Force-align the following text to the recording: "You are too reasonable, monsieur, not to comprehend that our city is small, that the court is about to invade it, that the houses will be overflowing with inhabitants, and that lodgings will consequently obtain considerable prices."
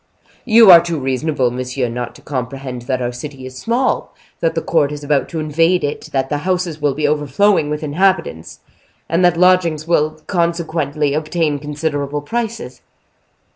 "You 0.45 0.71
are 0.71 0.81
too 0.81 0.97
reasonable, 0.97 1.51
monsieur, 1.51 1.87
not 1.87 2.15
to 2.15 2.23
comprehend 2.23 2.81
that 2.87 3.03
our 3.03 3.11
city 3.11 3.45
is 3.45 3.55
small, 3.55 4.15
that 4.39 4.55
the 4.55 4.61
court 4.63 4.91
is 4.91 5.03
about 5.03 5.29
to 5.29 5.39
invade 5.39 5.83
it, 5.83 6.09
that 6.11 6.27
the 6.27 6.39
houses 6.39 6.81
will 6.81 6.95
be 6.95 7.07
overflowing 7.07 7.69
with 7.69 7.83
inhabitants, 7.83 8.61
and 9.07 9.23
that 9.23 9.37
lodgings 9.37 9.87
will 9.87 10.19
consequently 10.25 11.13
obtain 11.13 11.59
considerable 11.59 12.21
prices." 12.23 12.81